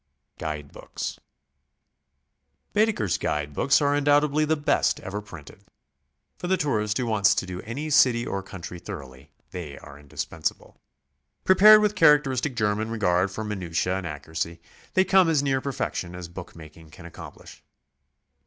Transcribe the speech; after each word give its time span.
GUIDE 0.39 0.71
BOOKS. 0.71 1.19
Baedeker's 2.73 3.19
guide 3.19 3.53
books 3.53 3.79
are 3.83 3.93
undoubtedly 3.93 4.45
the 4.45 4.55
best 4.57 4.99
ever 5.01 5.21
printed. 5.21 5.59
For 6.39 6.47
the 6.47 6.57
tourist 6.57 6.97
who 6.97 7.05
wants 7.05 7.35
to 7.35 7.45
do 7.45 7.61
any 7.61 7.91
city 7.91 8.25
or 8.25 8.41
country 8.41 8.79
thoroughly, 8.79 9.29
they 9.51 9.77
are 9.77 9.99
indispensable. 9.99 10.81
Prepared 11.43 11.81
with 11.83 11.93
charac 11.93 12.23
teristic 12.23 12.55
German 12.55 12.89
regard 12.89 13.29
for 13.29 13.43
minutiae 13.43 13.95
and 13.97 14.07
accuracy, 14.07 14.59
they 14.95 15.05
come 15.05 15.29
as 15.29 15.43
near 15.43 15.61
perfection 15.61 16.15
as 16.15 16.27
bookimaking 16.27 16.89
can 16.91 17.05
accomplish. 17.05 17.61